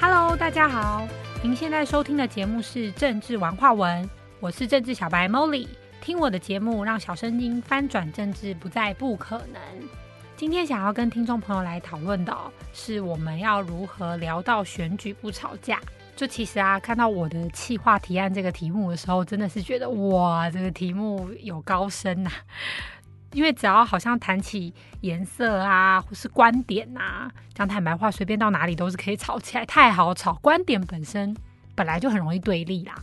[0.00, 1.06] Hello，大家好，
[1.42, 4.08] 您现在收听的节目是政治玩话文，
[4.40, 5.68] 我是政治小白 Molly，
[6.00, 9.60] 听我的节目，让小声音翻转政治不再不可能。
[10.38, 12.34] 今天想要跟听众朋友来讨论的
[12.72, 15.78] 是，我们要如何聊到选举不吵架。
[16.16, 22.30] 就其实啊，看到我的企划提案这个题目的时候，真的是觉得哇，这个题目有高深呐。
[23.32, 30.34] 因为只要好像谈起颜色啊，或是观点呐，讲坦白话，随便到哪里都是可以吵起来，太好吵。
[30.42, 31.36] 观点本身
[31.74, 32.94] 本来就很容易对立啦，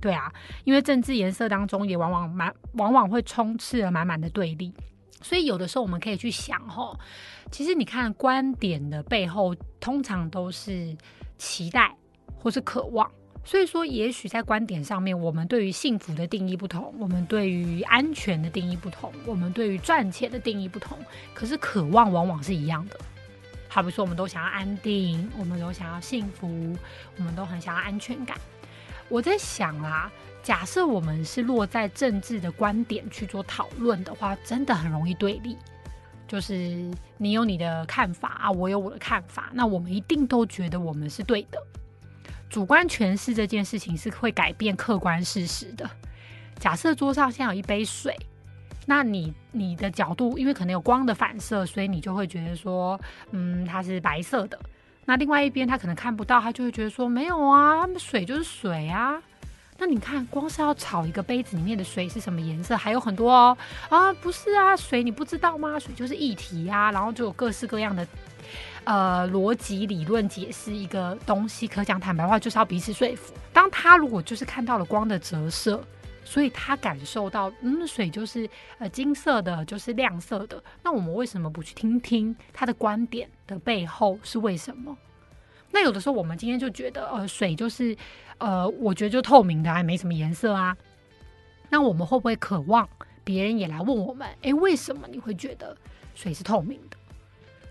[0.00, 0.32] 对啊，
[0.64, 4.72] 因为政治颜色当中也往往满，往往会充斥了满满的对立，
[5.20, 6.98] 所以有的时候我们可以去想吼，
[7.50, 10.96] 其实你看观点的背后，通常都是
[11.36, 11.94] 期待
[12.38, 13.10] 或是渴望。
[13.46, 20.98] 所以说，也许在观点上面，我们对于幸福的定义不同，我们对于安全的定义不同，我们对于赚钱的定义不同。
[21.32, 22.98] 可是渴望往往是一样的。
[23.68, 26.76] 好比说，我们都想要安定，我们都想要幸福，
[27.18, 28.36] 我们都很想要安全感。
[29.08, 30.10] 我在想啊，
[30.42, 35.56] 假设我们是落在政治的观点去做讨论的话，真的很容易对立。
[36.26, 41.62] 就是你有你的看法啊，我有我的看法，那我们一定都觉得我们是对的。
[42.48, 45.88] 主观诠释这件事情是会改变客观事实的。
[46.58, 48.16] 假设桌上现在有一杯水，
[48.86, 52.98] 那你你的角度，因为可能有光的反射，所以你就会觉得说，
[53.32, 54.58] 嗯，它是白色的。
[55.04, 59.22] 那另外一边他可能看不到，他就会觉得说，没有啊，水就是水啊。
[59.78, 63.56] 那你看，光是要炒一个杯子里面的水是什么颜色，还有很多哦。
[63.88, 65.78] 啊，不是啊，水你不知道吗？
[65.78, 68.06] 水就是液体啊，然后就有各式各样的。
[68.84, 73.34] 呃，逻辑理论解释一个东西，可讲坦白话就是要彼此说服。
[73.52, 75.82] 当他如果就是看到了光的折射，
[76.24, 80.62] 所以他感受到，嗯，水就是呃金色的，就是亮色的。
[80.84, 84.96] 那我们为什么不去听听他的观点的背后是为什么？
[85.76, 87.94] 那有的时候我们今天就觉得，呃，水就是
[88.38, 90.74] 呃，我觉得就透明的，还没什么颜色啊。
[91.68, 92.88] 那我们会不会渴望
[93.22, 95.76] 别人也来问我们，诶，为什么你会觉得
[96.14, 96.96] 水是透明的？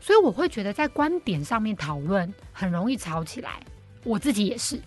[0.00, 3.58] 所以我会觉得在观点上面讨论很容易吵起来，
[4.02, 4.78] 我自己也是，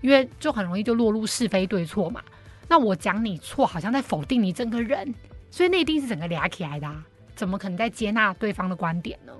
[0.00, 2.22] 因为就很容易就落入是非对错嘛。
[2.68, 5.14] 那我讲你错，好像在否定你整个人，
[5.50, 7.04] 所以那一定是整个俩起来的，啊
[7.36, 9.32] 怎么可能在接纳对方的观点呢？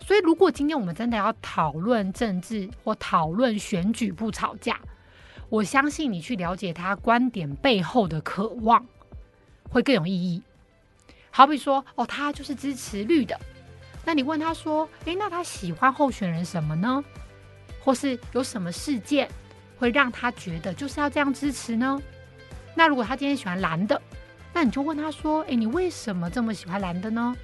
[0.00, 4.80] 所以如果今天我们真的要讨论政治或讨论选举不吵架，
[5.48, 8.84] 我相信你去了解他观点背后的渴望
[9.68, 10.42] 会更有意义。
[11.30, 13.38] 好比说，哦，他就是支持绿的。
[14.04, 17.04] 那你问他说：“诶，那他喜欢候选人什么呢？
[17.84, 19.28] 或是有什么事件
[19.78, 22.00] 会让他觉得就是要这样支持呢？”
[22.74, 24.00] 那如果他今天喜欢蓝的，
[24.52, 27.36] 那你就问他说：“诶，你为什么这么喜欢蓝的呢？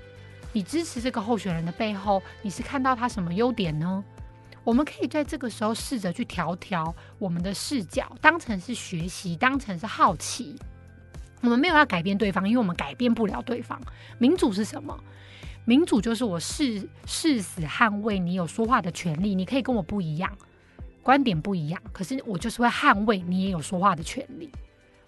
[0.56, 4.02] 你支持这个候选人的背后，你是看到他什么优点呢？”
[4.64, 10.56] 我们可以在这个时候试着去调调我们的视角，当成是学习，当成是好奇。
[11.42, 13.78] 我们没有要改变对方，因为我们改变不了对方。
[14.16, 14.98] 民主是什么？
[15.66, 20.34] 民主就是我誓誓死捍卫你有说话的权利，你可以跟我不一样，
[21.02, 24.50] 观点不一样，可是我就是会捍卫你也有说话的权利。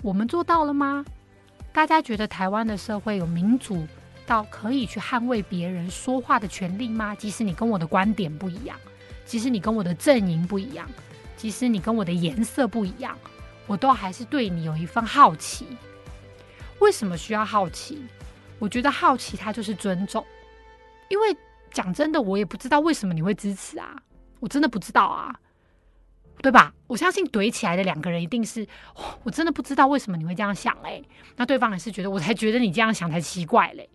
[0.02, 1.02] 我们做到了吗？
[1.72, 3.86] 大家觉得台湾的社会有民主
[4.28, 7.14] 到可以去捍卫别人说话的权利吗？
[7.14, 8.78] 即使你跟我的观点不一样，
[9.24, 10.86] 即使你跟我的阵营不一样，
[11.36, 13.18] 即使你跟我的颜色不一样，
[13.66, 15.66] 我都还是对你有一份好奇。
[16.80, 18.00] 为什么需要好奇？
[18.58, 20.24] 我觉得好奇它就是尊重。
[21.08, 21.34] 因为
[21.72, 23.96] 讲真的，我也不知道为什么你会支持啊，
[24.40, 25.34] 我真的不知道啊，
[26.42, 26.72] 对吧？
[26.86, 28.66] 我相信怼起来的两个人一定是，
[29.22, 31.02] 我真的不知道为什么你会这样想哎，
[31.36, 33.88] 那对方也是觉得，我才觉得你这样想才奇怪嘞，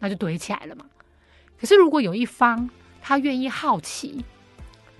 [0.00, 0.84] 那就怼起来了嘛。
[1.60, 2.68] 可是如果有一方
[3.00, 4.24] 他愿意好奇，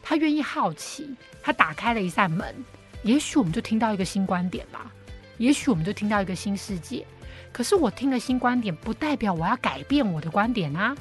[0.03, 2.55] 他愿意好奇，他打开了一扇门，
[3.03, 4.93] 也许我们就听到一个新观点吧，
[5.39, 7.05] 也许我们就听到一个新世界。
[7.53, 10.97] 可是我听了新观点，不代表我要改变我的观点啊。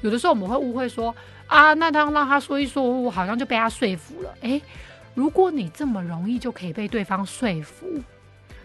[0.00, 1.14] 有的时候我们会误会说
[1.46, 4.34] 啊，那他让他说一说，我好像就被他说服了。
[4.40, 4.62] 诶，
[5.14, 7.86] 如果你这么容易就可以被对方说服，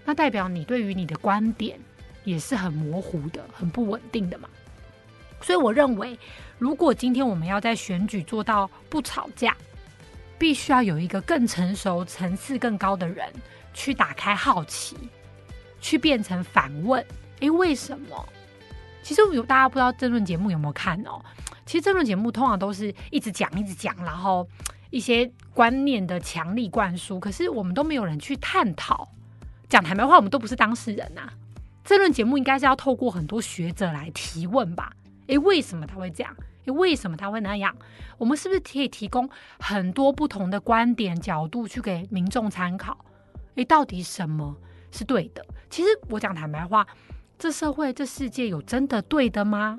[0.06, 1.80] 那代表你对于你的观点
[2.24, 4.48] 也是很模糊的、很不稳定的嘛。
[5.42, 6.18] 所以我认为，
[6.58, 9.56] 如果今天我们要在选举做到不吵架，
[10.38, 13.32] 必须要有一个更成熟、层次更高的人
[13.74, 14.98] 去打开好奇，
[15.80, 17.06] 去变成反问：
[17.40, 18.26] 诶，为什么？
[19.04, 21.22] 其实有大家不知道争论节目有没有看哦？
[21.66, 24.48] 其实争论节目通常都是一直讲一直讲，然后
[24.90, 29.08] 一些观念的强力灌输，可是我们都没有人去探讨。
[29.70, 31.30] 讲坦白话，我们都不是当事人呐。
[31.84, 34.92] 争论节目应该是要透过很多学者来提问吧？
[35.28, 36.36] 诶，为什么他会这样？
[36.66, 37.76] 诶，为什么他会那样？
[38.18, 39.30] 我们是不是可以提供
[39.60, 43.06] 很多不同的观点角度去给民众参考？
[43.56, 44.56] 诶，到底什么
[44.92, 45.46] 是对的？
[45.70, 46.86] 其实我讲坦白话，
[47.38, 49.78] 这社会、这世界有真的对的吗？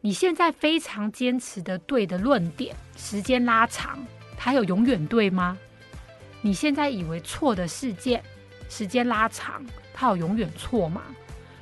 [0.00, 3.98] 你现在非常坚持的对的论点，时间拉长，
[4.36, 5.58] 它有永远对吗？
[6.42, 8.22] 你现在以为错的事件，
[8.68, 11.02] 时间拉长，它有永远错吗？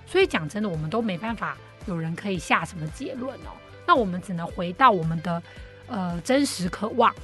[0.07, 3.51] 所以讲真的，我们都没办法有人可以下什么结论哦。
[3.87, 5.43] 那我们只能回到我们的
[5.89, 7.15] 呃真实渴望。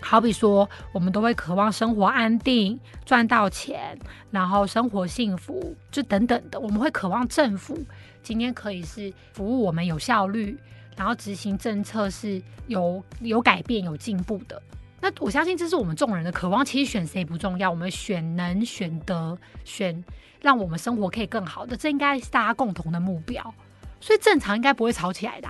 [0.00, 3.98] 好比说，我们都会渴望生活安定、赚到钱，
[4.30, 6.60] 然后生活幸福，就等等的。
[6.60, 7.76] 我们会渴望政府
[8.22, 10.56] 今天可以是服务我们有效率，
[10.96, 14.62] 然后执行政策是有有改变、有进步的。
[15.00, 16.64] 那我相信这是我们众人的渴望。
[16.64, 20.04] 其实选谁不重要，我们选能、选得、选
[20.40, 23.54] 让我们生活可以更好的，这应该是大家共同的目标。
[24.00, 25.48] 所以正常应该不会吵起来的，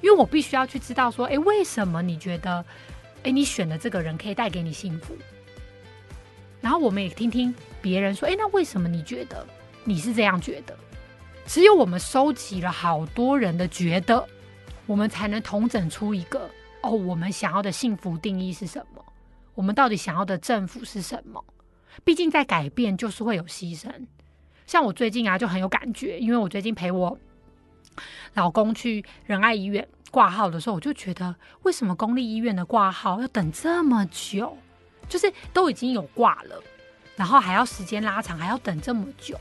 [0.00, 2.64] 因为我必须要去知道说，诶，为什么你觉得？
[3.22, 5.16] 哎，你选的这个人可以带给你幸福，
[6.60, 7.52] 然后我们也听听
[7.82, 9.44] 别人说，哎，那为什么你觉得
[9.82, 10.76] 你是这样觉得？
[11.44, 14.24] 只有我们收集了好多人的觉得，
[14.86, 16.48] 我们才能统整出一个
[16.82, 19.04] 哦，我们想要的幸福定义是什么？
[19.54, 21.44] 我们到底想要的政府是什么？
[22.04, 23.90] 毕竟在改变就是会有牺牲。
[24.68, 27.18] 像我最近啊就很有感觉，因为我最近陪我
[28.34, 29.86] 老公去仁爱医院。
[30.12, 34.56] 挂号的时候，我就觉得为什么公立医院的挂号要等这么久？
[35.08, 36.62] 就是都已经有挂了，
[37.16, 39.38] 然后还要时间拉长，还要等这么久。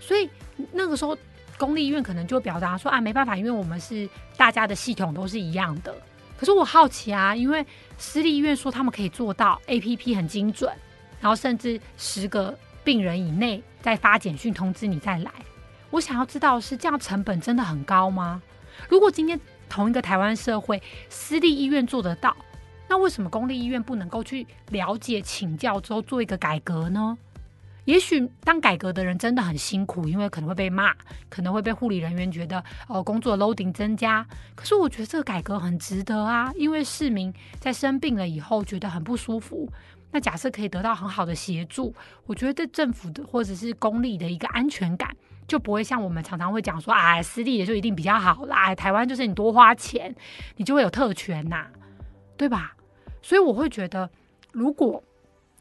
[0.00, 0.28] 所以
[0.72, 1.16] 那个时候，
[1.56, 5.94] 公立医院可能就表达说啊，没办法，因为我们是大家的系统都是一样的。
[6.36, 7.64] 可是我好奇啊，因为
[7.96, 10.72] 私立医院说他们可以做到 A P P 很精准，
[11.20, 15.30] 然后甚至十个病人以内再发简讯通知你再来。
[15.90, 18.42] 我想要知道是这样，成本真的很高吗？
[18.88, 19.38] 如果今天。
[19.70, 22.34] 同一个台湾社会，私立医院做得到，
[22.88, 27.18] 那为什么公立医院不能够去了解、请教之后做一个改革呢？
[27.84, 30.94] 也许当改革的人真的很辛苦，因为可能会被骂，
[31.28, 34.26] 可能会被护理人员觉得哦工作 loading 增加。
[34.54, 37.30] 可是我觉得这个改革很值得啊，因为市民
[37.60, 39.70] 在生病了以后觉得很不舒服，
[40.10, 41.94] 那假设可以得到很好的协助，
[42.24, 45.14] 我觉得对政府的或者是公立的一个安全感。
[45.48, 48.74] 就不会像我们常常会讲说，啊，私立的就一定比较好啦。
[48.74, 50.14] 台湾就是你多花钱，
[50.56, 51.66] 你就会有特权呐，
[52.36, 52.76] 对吧？
[53.22, 54.08] 所以我会觉得，
[54.52, 55.02] 如果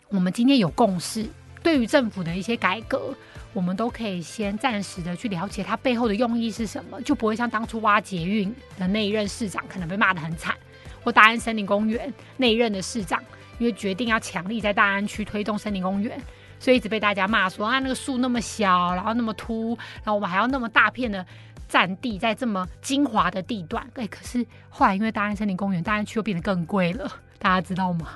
[0.09, 1.25] 我们今天有共识，
[1.63, 3.15] 对于政府的一些改革，
[3.53, 10.53] 我们都可以先暂时的去了解它背后的用意是什么，就不会像当初挖捷运的那一任市长可能被骂得很惨，
[11.01, 13.23] 或大安森林公园那一任的市长，
[13.57, 16.21] 因为决定要强力在大安区推动森林公园。
[16.59, 21.25] 所以一直被大家骂说啊，那个树那么小，然后那么秃，然后我们还要那么大片的
[21.67, 23.87] 占地，在这么精华的地段。
[23.95, 28.07] 哎，可是后来因为大安森林公园、大安区又变得更贵了，大家知道吗？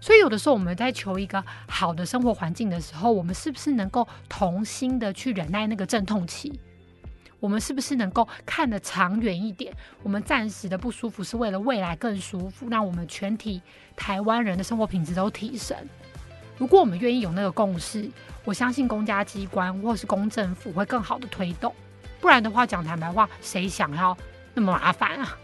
[0.00, 6.60] 所以有的时候我们在求一个好的生活环境的时候，我们是不是能够同心的去忍耐那个阵痛期？
[7.40, 9.72] 我们是不是能够看得长远一点？
[10.02, 13.60] 我们暂时的不舒服是为了未来更舒服，让我们全体
[13.96, 15.76] 台湾人的生活品质都提升。
[16.58, 18.10] 如果我们愿意有那个共识，
[18.44, 21.74] 我相信公家机关或是公政府会更好的推动。
[22.20, 24.16] 不然的话，讲坦白话，谁想要
[24.54, 25.38] 那么麻烦啊？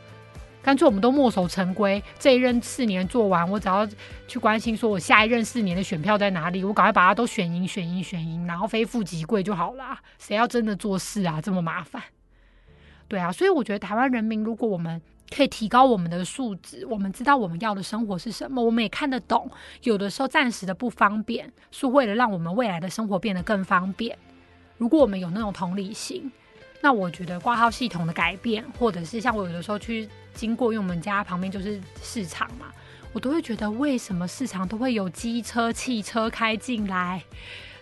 [0.60, 3.86] 干脆我们都墨守成规，这一任四年做完，我只要
[4.26, 9.98] 去关心说我下一任四年的选票在哪里，我赶快把它都选赢、选赢、选赢，然后非富即贵就好了。
[10.18, 11.38] 谁要真的做事啊？
[11.40, 12.02] 这么麻烦？
[13.06, 15.00] 对啊，所以我觉得台湾人民，如果我们
[15.34, 19.50] 可以提高我们的素质，我们知道我们要的生活是什么，我们也看得懂。
[19.82, 24.16] 有的时候暂时的不方便，是为了让我们未来的生活变得更方便。
[24.78, 26.30] 如果我们有那种同理心，
[26.80, 32.66] 那我觉得挂号系统的改变，或者是像我有的时候去经过，因为我们家旁边就是市场嘛，
[33.12, 37.22] 我都会觉得为什么市场都会有机车、汽车开进来。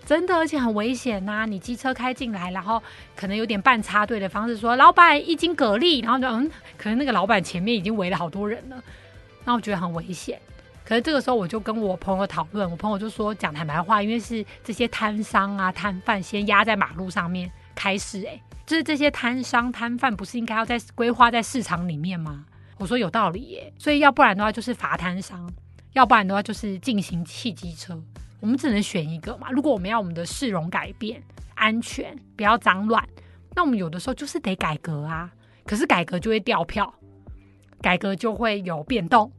[0.04, 1.46] 真的，而且很危险呐！
[1.46, 2.82] 你机车开进来，然后
[3.14, 8.82] 可能有点半插队的方式，说老板一斤蛤蜊，然后就嗯，可能那个老板前面已经围了好多人了，
[9.44, 10.40] 那我觉得很危险。
[10.84, 22.44] 可是这个时候我就跟我朋友讨论，我朋友就说讲坦白话，因为是这些摊商啊、摊贩先压在马路上面开始，哎，就是这些摊商摊贩不是应该要在规划在市场里面吗？
[22.78, 25.48] 我说有道理耶，所以要不然的话就是罚摊商，
[25.92, 28.02] 要不然的话就是进行汽机车。
[28.42, 29.50] 我们只能选一个嘛？
[29.52, 31.22] 如果我们要我们的市容改变、
[31.54, 33.08] 安全，不要脏乱，
[33.54, 35.32] 那我们有的时候就是得改革啊。
[35.64, 36.92] 可是改革就会掉票，
[37.80, 39.30] 改革就会有变动。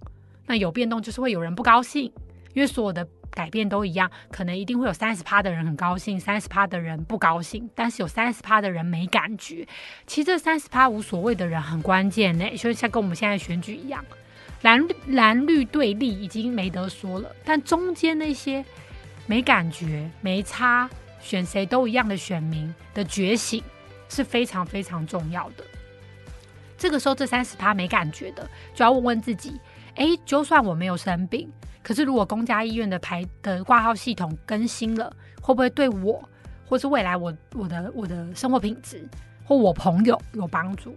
[0.45, 2.05] 那有变动就是会有人不高兴，
[2.53, 9.67] 因为所有的改变都一样，可能一定会有三十趴的人很高兴，三十趴的人不高兴，但是有三十趴的人没感觉。
[10.07, 14.03] 其实这三十趴无所谓的人很关键呢，就像跟我们现在选举一样，
[14.61, 18.63] 蓝蓝绿对立已经没得说了，但中间那些
[19.25, 20.89] 没感觉、没差，
[21.19, 23.63] 选谁都一样的选民的觉醒
[24.09, 25.63] 是非常非常重要的。
[26.77, 29.59] 这个时候，这三十趴没感觉的，就要问问自己：
[29.95, 31.49] 哎，就算我没有生病。
[31.81, 36.21] 可是，如果公家医院的排的挂号系统更新了，会不会对我，
[36.65, 39.07] 或是未来我我的我的生活品质，
[39.45, 40.95] 或我朋友有帮助？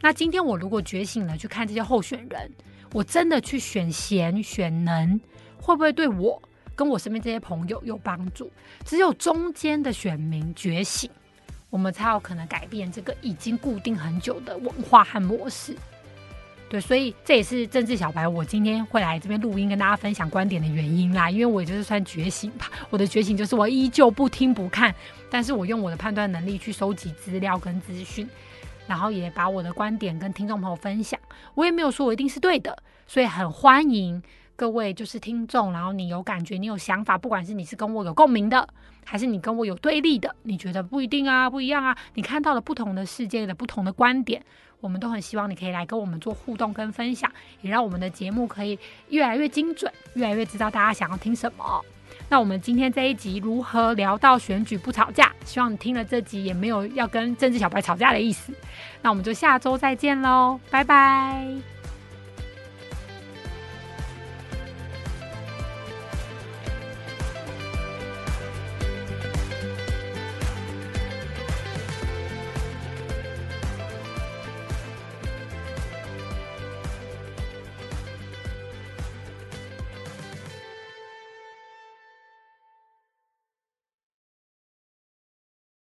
[0.00, 2.50] 那今天我如果觉醒了，去看这些候选人，
[2.92, 5.20] 我真的去选贤选能，
[5.60, 6.40] 会不会对我
[6.76, 8.52] 跟我身边这些朋友有帮助？
[8.84, 11.10] 只有中间的选民觉醒，
[11.70, 15.74] 我们才有可能改变这个已经固定很久的文化和模式。
[16.68, 21.30] 对，所以这也是政治小白，我今天会来这边录音跟大家分享观点的原因啦。
[21.30, 24.92] 因为我也就是算觉醒吧，我的觉醒就是我依旧不听不看，
[25.30, 28.28] 但是我用我的判断能力去收集资料跟资讯，
[28.88, 31.18] 然后也把我的观点跟听众朋友分享。
[31.54, 34.20] 我也没有说我一定是对的，所以很欢迎
[34.56, 38.66] 各位就是听众，然后你有感觉，你有想法，不管是你是跟我有共鸣的，
[39.04, 44.42] 还是你跟我有对立的，你觉得不一定啊，不一样啊，你看到了不同的世界的不同的观点。
[44.80, 47.30] 我们都很希望你可以来跟我们做互动跟分享，
[47.62, 51.84] 也让我们的节目可以越来越精准，越来越知道大家想要听什么。
[52.28, 55.32] 那我们今天这一集如何聊到选举不吵架？
[55.44, 58.52] 希望你听了这集也没有要跟政治小白吵架的意思。
[59.00, 61.75] 那我们就下周再见喽，拜拜。